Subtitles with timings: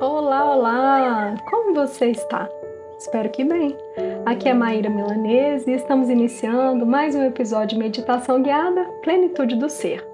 [0.00, 1.34] Olá, olá!
[1.48, 2.48] Como você está?
[2.98, 3.76] Espero que bem.
[4.24, 9.68] Aqui é Maíra Milanese e estamos iniciando mais um episódio de Meditação Guiada Plenitude do
[9.68, 10.06] Ser.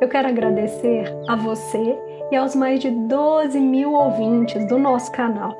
[0.00, 1.98] Eu quero agradecer a você
[2.30, 5.54] e aos mais de 12 mil ouvintes do nosso canal,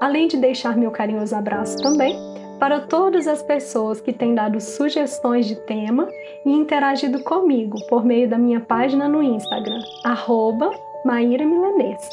[0.00, 2.27] além de deixar meu carinhoso abraço também
[2.58, 6.08] para todas as pessoas que têm dado sugestões de tema
[6.44, 10.70] e interagido comigo por meio da minha página no Instagram, arroba
[11.04, 12.08] Maíra Milanês.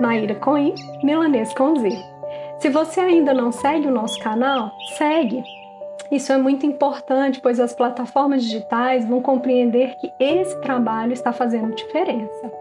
[0.00, 1.90] Maíra com I, Milanês com Z.
[2.58, 5.44] Se você ainda não segue o nosso canal, segue.
[6.10, 11.74] Isso é muito importante, pois as plataformas digitais vão compreender que esse trabalho está fazendo
[11.74, 12.52] diferença.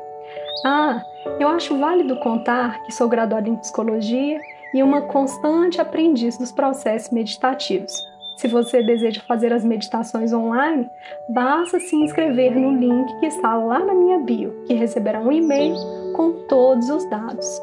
[0.66, 1.02] Ah,
[1.40, 4.40] eu acho válido contar que sou graduada em psicologia
[4.74, 7.94] e uma constante aprendiz dos processos meditativos.
[8.38, 10.90] Se você deseja fazer as meditações online,
[11.30, 15.76] basta se inscrever no link que está lá na minha bio, que receberá um e-mail
[16.16, 17.62] com todos os dados.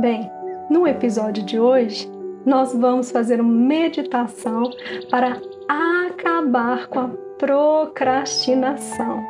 [0.00, 0.30] Bem,
[0.68, 2.10] no episódio de hoje,
[2.44, 4.64] nós vamos fazer uma meditação
[5.10, 9.22] para acabar com a procrastinação.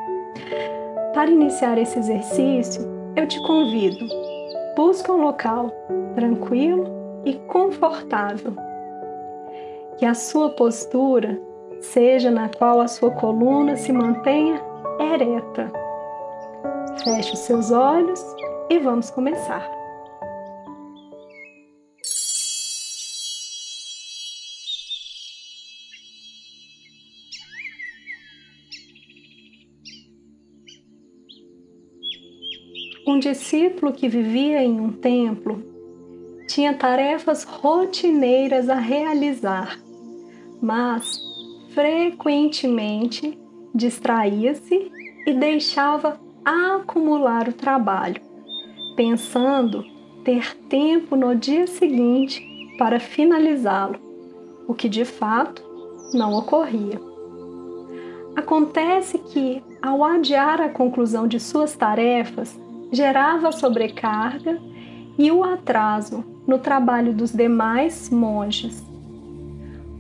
[1.12, 2.82] Para iniciar esse exercício,
[3.14, 4.06] eu te convido,
[4.74, 5.70] busque um local
[6.14, 8.54] tranquilo e confortável.
[9.98, 11.40] Que a sua postura
[11.80, 14.60] seja na qual a sua coluna se mantenha
[14.98, 15.70] ereta.
[17.04, 18.20] Feche os seus olhos
[18.70, 19.68] e vamos começar.
[33.04, 35.71] Um discípulo que vivia em um templo
[36.52, 39.78] tinha tarefas rotineiras a realizar,
[40.60, 41.18] mas
[41.72, 43.38] frequentemente
[43.74, 44.92] distraía-se
[45.26, 48.20] e deixava acumular o trabalho,
[48.94, 49.82] pensando
[50.24, 53.98] ter tempo no dia seguinte para finalizá-lo,
[54.68, 55.62] o que de fato
[56.12, 57.00] não ocorria.
[58.36, 62.60] Acontece que, ao adiar a conclusão de suas tarefas,
[62.90, 64.60] gerava sobrecarga
[65.18, 68.84] e o atraso no trabalho dos demais monges.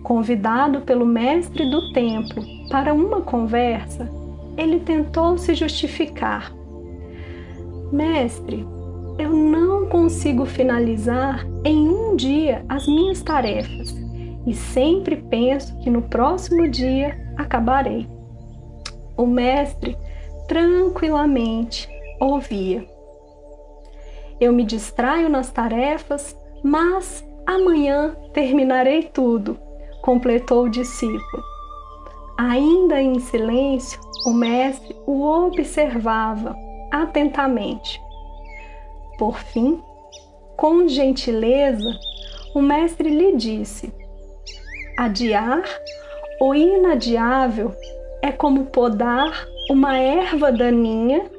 [0.02, 4.10] Convidado pelo mestre do templo para uma conversa,
[4.56, 6.52] ele tentou se justificar.
[7.92, 8.66] Mestre,
[9.18, 13.94] eu não consigo finalizar em um dia as minhas tarefas
[14.46, 18.08] e sempre penso que no próximo dia acabarei.
[19.16, 19.96] O mestre
[20.48, 21.88] tranquilamente
[22.18, 22.91] ouvia.
[24.42, 29.56] Eu me distraio nas tarefas, mas amanhã terminarei tudo,
[30.02, 31.44] completou o discípulo.
[32.36, 36.56] Ainda em silêncio, o mestre o observava
[36.90, 38.02] atentamente.
[39.16, 39.80] Por fim,
[40.56, 41.96] com gentileza,
[42.52, 43.94] o mestre lhe disse:
[44.98, 45.62] Adiar
[46.40, 47.72] o inadiável
[48.20, 51.30] é como podar uma erva daninha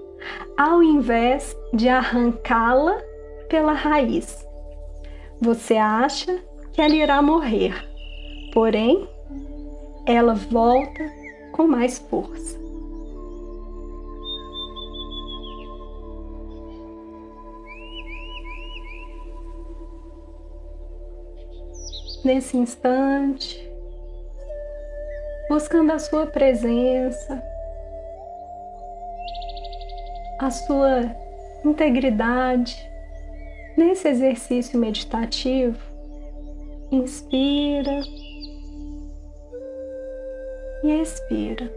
[0.58, 3.02] ao invés de arrancá-la
[3.50, 4.48] pela raiz.
[5.42, 6.42] Você acha
[6.72, 7.74] que ela irá morrer,
[8.54, 9.08] porém,
[10.06, 11.04] ela volta
[11.52, 12.62] com mais força.
[22.24, 23.70] Nesse instante,
[25.50, 27.44] buscando a sua presença,
[30.46, 31.16] a sua
[31.64, 32.76] integridade
[33.78, 35.78] nesse exercício meditativo.
[36.92, 38.02] Inspira
[40.84, 41.72] e expira.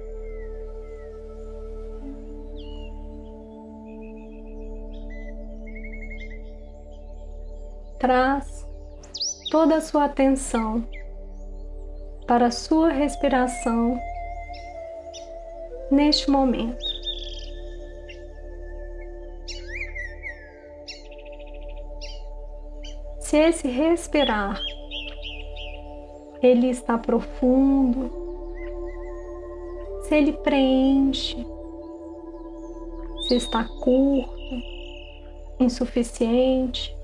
[8.01, 8.67] Traz
[9.51, 10.85] toda a sua atenção
[12.27, 13.99] para a sua respiração
[15.91, 16.86] neste momento.
[23.37, 24.59] Se esse respirar
[26.41, 28.11] ele está profundo,
[30.05, 31.37] se ele preenche,
[33.29, 34.33] se está curto,
[35.61, 36.97] insuficiente,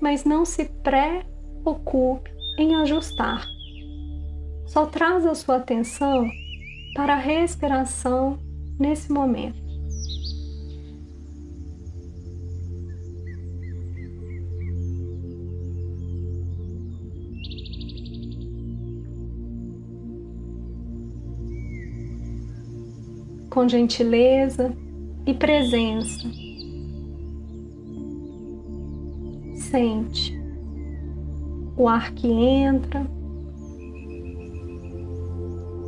[0.00, 3.44] mas não se preocupe em ajustar.
[4.64, 6.26] Só traz a sua atenção
[6.94, 8.38] para a respiração
[8.80, 9.71] nesse momento.
[23.52, 24.74] Com gentileza,
[25.26, 26.26] e presença.
[29.54, 30.40] Sente
[31.76, 33.06] o ar que entra,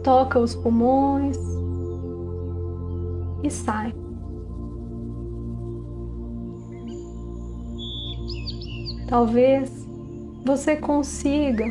[0.03, 1.39] toca os pulmões
[3.43, 3.95] e sai.
[9.09, 9.89] Talvez
[10.45, 11.65] você consiga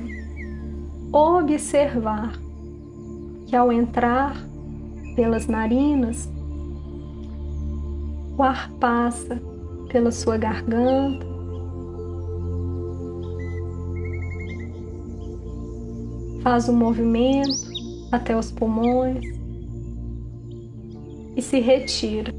[1.12, 2.34] observar
[3.46, 4.52] que ao entrar
[5.15, 6.30] pelas narinas,
[8.38, 9.42] o ar passa
[9.89, 11.25] pela sua garganta,
[16.42, 17.71] faz um movimento
[18.12, 19.24] até os pulmões
[21.36, 22.33] e se retira.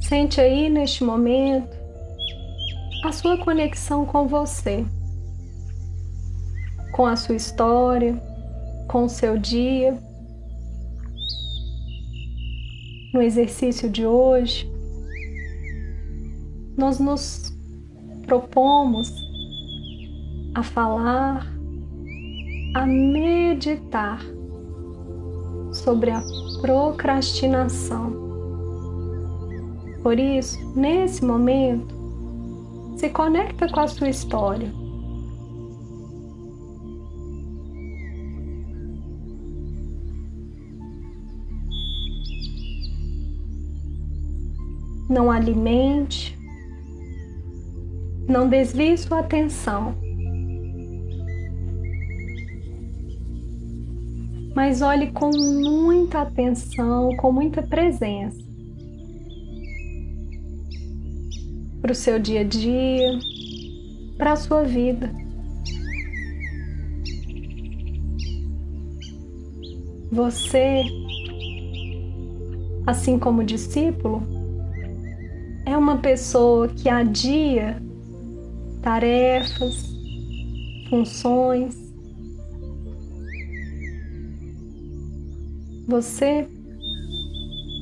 [0.00, 1.83] Sente aí neste momento
[3.04, 4.82] a sua conexão com você,
[6.92, 8.14] com a sua história,
[8.88, 9.98] com o seu dia.
[13.12, 14.66] No exercício de hoje,
[16.78, 17.54] nós nos
[18.26, 19.12] propomos
[20.54, 21.46] a falar,
[22.74, 24.18] a meditar
[25.74, 26.22] sobre a
[26.62, 28.14] procrastinação.
[30.02, 31.93] Por isso, nesse momento,
[32.96, 34.72] se conecta com a sua história.
[45.08, 46.36] Não alimente,
[48.26, 49.94] não desvie sua atenção,
[54.56, 58.43] mas olhe com muita atenção, com muita presença
[61.84, 63.18] para o seu dia a dia,
[64.16, 65.12] para a sua vida.
[70.10, 70.82] Você,
[72.86, 74.22] assim como discípulo,
[75.66, 77.76] é uma pessoa que adia
[78.80, 79.94] tarefas,
[80.88, 81.76] funções.
[85.86, 86.48] Você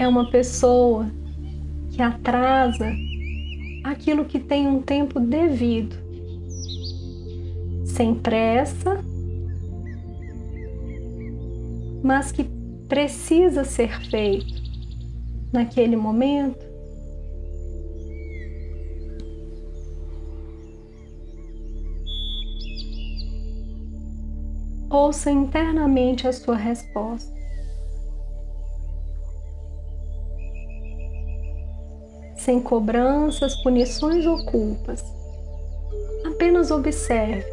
[0.01, 1.07] é uma pessoa
[1.93, 2.93] que atrasa
[3.83, 5.97] aquilo que tem um tempo devido,
[7.85, 9.03] sem pressa,
[12.03, 12.45] mas que
[12.89, 14.63] precisa ser feito
[15.53, 16.73] naquele momento.
[24.91, 27.42] Ouça internamente a sua resposta.
[32.43, 35.05] Sem cobranças, punições ou culpas.
[36.27, 37.47] Apenas observe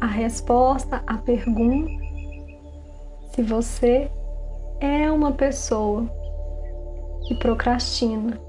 [0.00, 1.90] a resposta à pergunta
[3.34, 4.08] se você
[4.80, 6.08] é uma pessoa
[7.26, 8.40] que procrastina.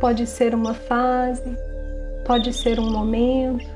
[0.00, 1.56] Pode ser uma fase,
[2.24, 3.66] pode ser um momento.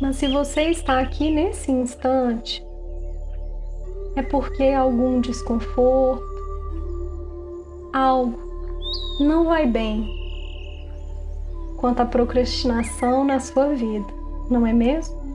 [0.00, 2.64] Mas se você está aqui nesse instante,
[4.14, 6.22] é porque algum desconforto,
[7.92, 8.38] algo
[9.20, 10.06] não vai bem
[11.78, 14.06] quanto à procrastinação na sua vida,
[14.50, 15.25] não é mesmo?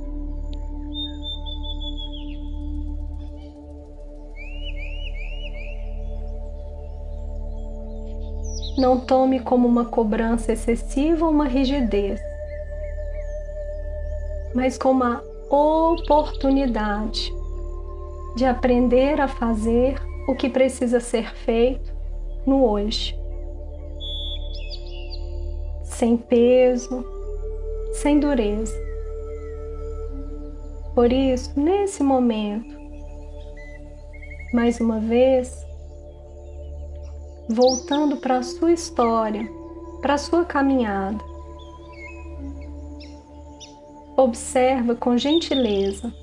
[8.78, 12.20] Não tome como uma cobrança excessiva ou uma rigidez,
[14.54, 17.34] mas como uma oportunidade
[18.36, 21.92] de aprender a fazer o que precisa ser feito
[22.46, 23.20] no hoje.
[25.84, 27.06] Sem peso,
[27.94, 28.74] sem dureza.
[30.96, 32.76] Por isso, nesse momento,
[34.54, 35.66] mais uma vez,
[37.50, 39.50] voltando para a sua história,
[40.02, 41.24] para a sua caminhada.
[44.16, 46.14] Observa com gentileza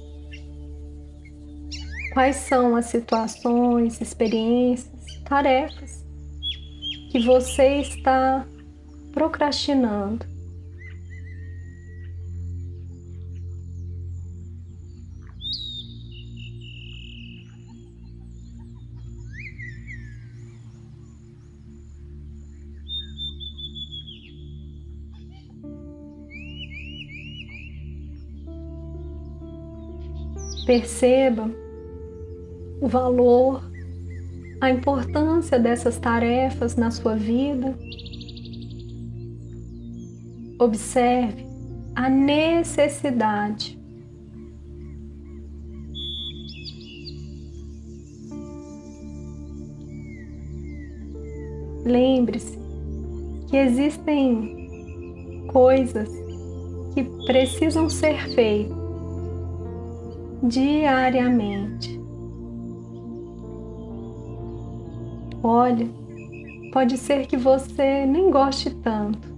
[2.13, 6.05] quais são as situações, experiências, tarefas
[7.11, 8.47] que você está
[9.13, 10.38] procrastinando
[30.69, 31.51] Perceba
[32.79, 33.63] o valor,
[34.61, 37.75] a importância dessas tarefas na sua vida.
[40.59, 41.47] Observe
[41.95, 43.79] a necessidade
[51.83, 52.59] Lembre-se
[53.49, 56.11] que existem coisas
[56.93, 58.78] que precisam ser feitas
[60.43, 62.01] diariamente.
[65.43, 65.87] Olha,
[66.73, 69.29] pode ser que você nem goste tanto,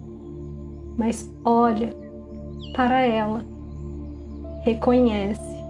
[0.96, 1.94] mas olha
[2.74, 3.44] para ela,
[4.62, 5.60] reconhece.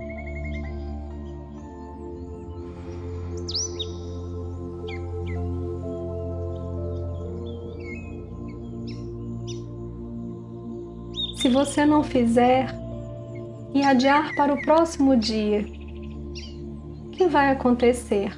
[11.36, 12.68] Se você não fizer
[13.74, 15.64] e adiar para o próximo dia,
[17.06, 18.32] o que vai acontecer?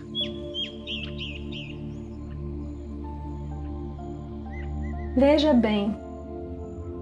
[5.17, 5.95] Veja bem,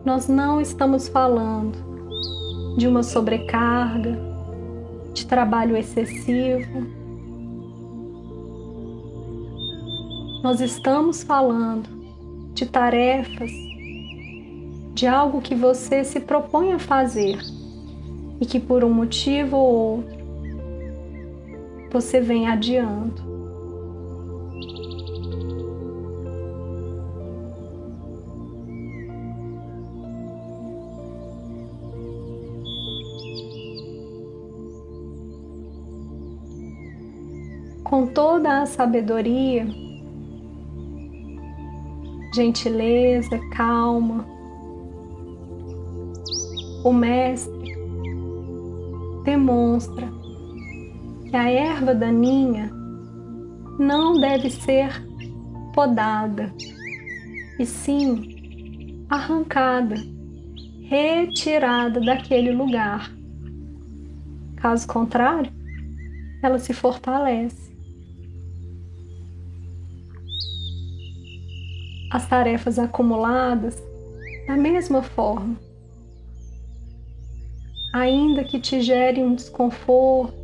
[0.05, 1.77] nós não estamos falando
[2.77, 4.19] de uma sobrecarga,
[5.13, 6.87] de trabalho excessivo.
[10.43, 11.89] Nós estamos falando
[12.55, 13.51] de tarefas
[14.95, 17.39] de algo que você se propõe a fazer
[18.41, 20.21] e que por um motivo ou outro
[21.93, 23.29] você vem adiando.
[37.83, 39.67] Com toda a sabedoria,
[42.33, 44.25] gentileza, calma,
[46.85, 47.60] o Mestre
[49.25, 50.09] demonstra
[51.29, 52.71] que a erva daninha
[53.79, 54.91] não deve ser
[55.73, 56.53] podada,
[57.59, 59.97] e sim arrancada,
[60.85, 63.11] retirada daquele lugar.
[64.57, 65.53] Caso contrário,
[66.43, 67.71] ela se fortalece.
[72.11, 73.81] As tarefas acumuladas,
[74.47, 75.57] da mesma forma,
[77.93, 80.35] ainda que te gere um desconforto,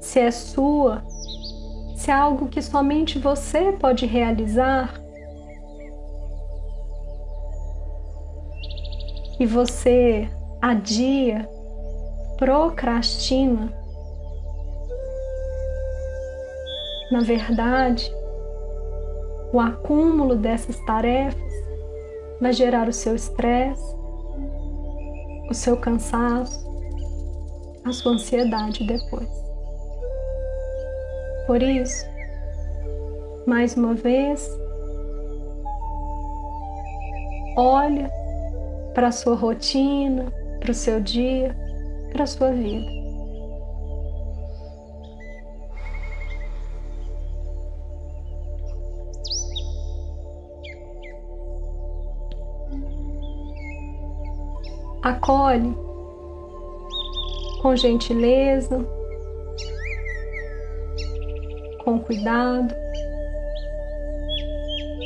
[0.00, 1.02] se é sua,
[1.96, 4.94] se é algo que somente você pode realizar,
[9.38, 10.28] e você
[10.62, 11.48] adia,
[12.38, 13.72] procrastina,
[17.10, 18.10] na verdade,
[19.52, 21.52] o acúmulo dessas tarefas
[22.44, 23.96] vai gerar o seu estresse,
[25.48, 26.62] o seu cansaço,
[27.82, 29.26] a sua ansiedade depois.
[31.46, 32.04] Por isso,
[33.46, 34.46] mais uma vez,
[37.56, 38.10] olha
[38.92, 41.56] para a sua rotina, para o seu dia,
[42.12, 43.03] para a sua vida.
[55.04, 55.76] Acolhe
[57.60, 58.82] com gentileza,
[61.84, 62.74] com cuidado,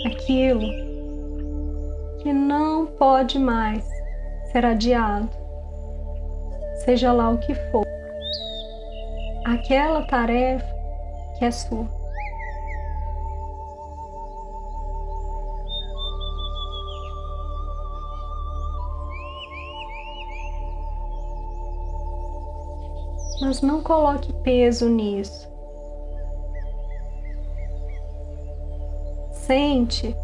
[0.07, 0.71] aquilo
[2.23, 3.85] que não pode mais
[4.53, 5.29] ser adiado,
[6.85, 7.85] seja lá o que for,
[9.45, 10.67] aquela tarefa
[11.39, 11.98] que é sua.
[23.49, 25.51] Mas não coloque peso nisso.
[29.33, 30.15] Sente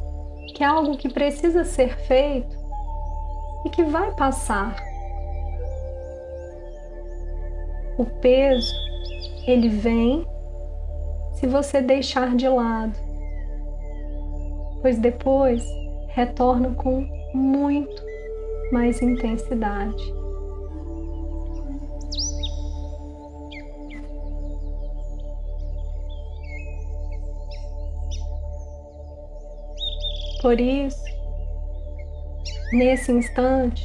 [0.54, 2.54] que é algo que precisa ser feito
[3.64, 4.76] e que vai passar.
[7.96, 8.74] O peso,
[9.46, 10.26] ele vem
[11.32, 12.98] se você deixar de lado,
[14.82, 15.64] pois depois
[16.08, 18.02] retorna com muito
[18.70, 20.23] mais intensidade.
[30.44, 31.02] Por isso,
[32.70, 33.82] nesse instante,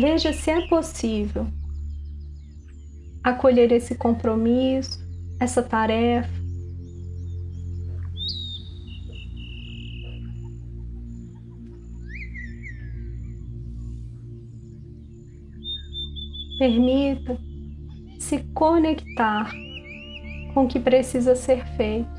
[0.00, 1.48] veja se é possível
[3.24, 5.04] acolher esse compromisso,
[5.40, 6.30] essa tarefa.
[16.60, 17.36] Permita
[18.20, 19.50] se conectar
[20.54, 22.15] com o que precisa ser feito.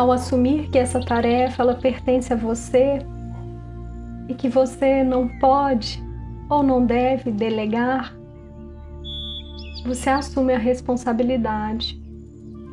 [0.00, 3.00] Ao assumir que essa tarefa ela pertence a você
[4.30, 6.02] e que você não pode
[6.48, 8.16] ou não deve delegar,
[9.84, 12.02] você assume a responsabilidade,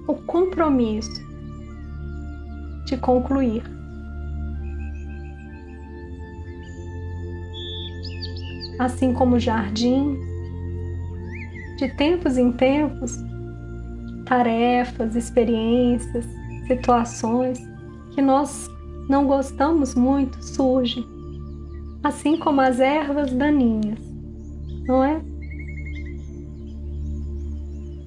[0.07, 1.22] o compromisso
[2.86, 3.62] de concluir.
[8.79, 10.17] assim como o jardim,
[11.77, 13.17] de tempos em tempos,
[14.24, 16.37] tarefas, experiências,
[16.67, 17.59] situações
[18.13, 18.69] que nós
[19.09, 21.05] não gostamos muito surgem,
[22.03, 24.00] assim como as ervas daninhas,
[24.86, 25.21] não é?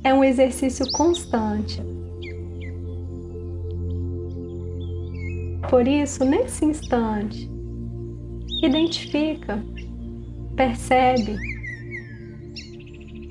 [0.04, 1.82] É um exercício constante.
[5.68, 7.50] Por isso, nesse instante,
[8.62, 9.62] identifica
[10.60, 11.38] percebe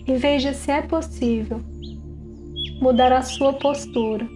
[0.08, 1.62] e veja se é possível
[2.82, 4.28] mudar a sua postura.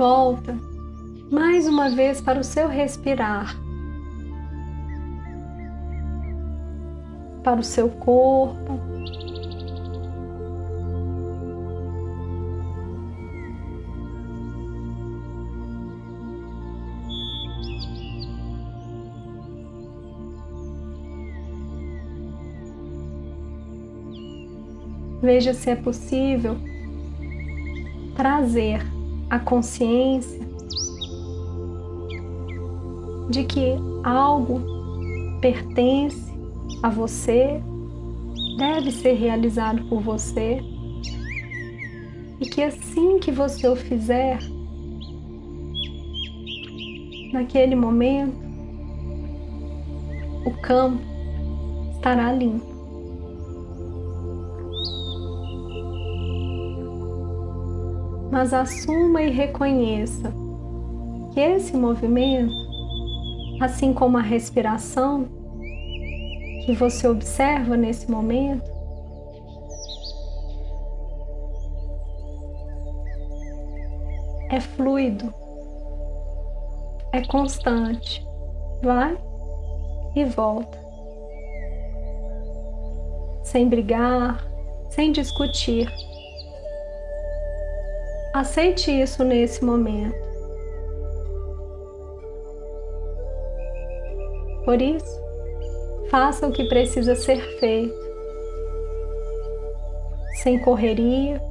[0.00, 0.56] Volta
[1.30, 3.54] mais uma vez para o seu respirar,
[7.44, 8.80] para o seu corpo.
[25.20, 26.56] Veja se é possível
[28.16, 28.80] trazer
[29.30, 30.40] a consciência
[33.30, 34.60] de que algo
[35.40, 36.30] pertence
[36.82, 37.62] a você,
[38.58, 40.60] deve ser realizado por você
[42.40, 44.38] e que assim que você o fizer,
[47.32, 48.34] naquele momento,
[50.44, 51.02] o campo
[51.94, 52.69] estará limpo.
[58.30, 60.32] Mas assuma e reconheça
[61.32, 62.70] que esse movimento
[63.60, 65.28] assim como a respiração
[66.64, 68.70] que você observa nesse momento,
[74.50, 75.32] é fluido,
[77.12, 78.26] é constante,
[78.82, 79.16] vai
[80.16, 80.78] e volta,
[83.44, 84.42] sem brigar,
[84.88, 85.88] sem discutir.
[88.32, 90.14] Aceite isso nesse momento.
[94.64, 95.20] Por isso,
[96.10, 97.92] faça o que precisa ser feito,
[100.44, 101.42] sem correria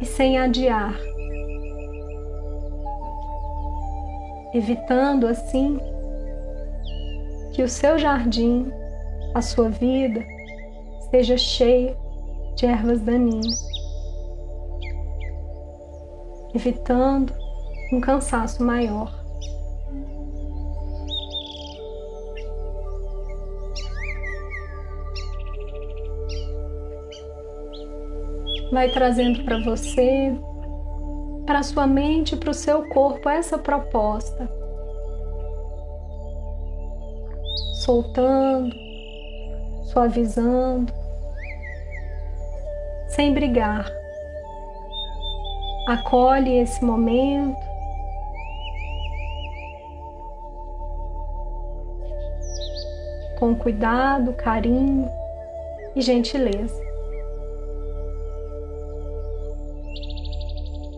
[0.00, 0.98] e sem adiar,
[4.54, 5.78] evitando assim
[7.52, 8.72] que o seu jardim,
[9.34, 10.24] a sua vida,
[11.00, 11.94] esteja cheio
[12.56, 13.73] de ervas daninhas,
[16.54, 17.32] evitando
[17.92, 19.24] um cansaço maior.
[28.74, 30.36] vai trazendo para você,
[31.46, 34.50] para sua mente, para o seu corpo essa proposta.
[37.84, 38.74] Soltando,
[39.84, 40.92] suavizando,
[43.08, 44.03] sem brigar.
[45.86, 47.60] Acolhe esse momento.
[53.38, 55.10] Com cuidado, carinho
[55.94, 56.82] e gentileza.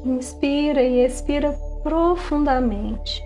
[0.05, 3.20] Inspira e expira profundamente.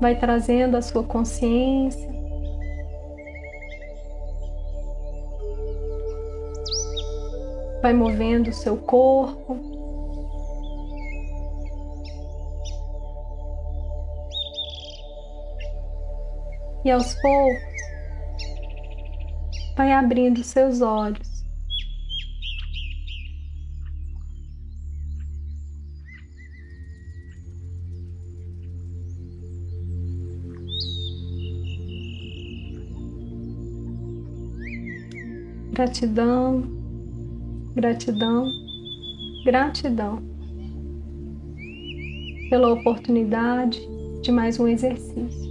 [0.00, 2.10] Vai trazendo a sua consciência.
[7.82, 9.80] Vai movendo o seu corpo.
[16.84, 17.70] e aos poucos
[19.76, 21.29] vai abrindo seus olhos.
[35.80, 36.62] Gratidão,
[37.74, 38.52] gratidão,
[39.46, 40.22] gratidão
[42.50, 43.80] pela oportunidade
[44.20, 45.49] de mais um exercício.